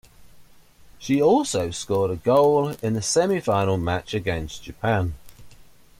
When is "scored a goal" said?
1.69-2.69